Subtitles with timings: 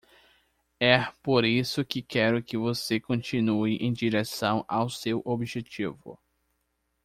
[0.79, 6.17] É por isso que quero que você continue em direção ao seu objetivo.